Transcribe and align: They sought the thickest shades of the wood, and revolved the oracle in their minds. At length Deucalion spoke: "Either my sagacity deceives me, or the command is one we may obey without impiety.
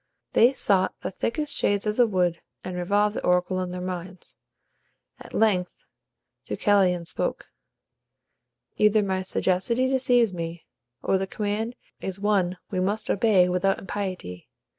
They 0.33 0.51
sought 0.51 0.95
the 1.01 1.11
thickest 1.11 1.55
shades 1.55 1.85
of 1.85 1.95
the 1.95 2.07
wood, 2.07 2.41
and 2.63 2.75
revolved 2.75 3.15
the 3.15 3.23
oracle 3.23 3.59
in 3.61 3.69
their 3.69 3.83
minds. 3.83 4.39
At 5.19 5.31
length 5.31 5.85
Deucalion 6.43 7.05
spoke: 7.05 7.51
"Either 8.77 9.03
my 9.03 9.21
sagacity 9.21 9.87
deceives 9.87 10.33
me, 10.33 10.65
or 11.03 11.19
the 11.19 11.27
command 11.27 11.75
is 11.99 12.19
one 12.19 12.57
we 12.71 12.79
may 12.79 12.95
obey 13.11 13.47
without 13.47 13.77
impiety. 13.77 14.49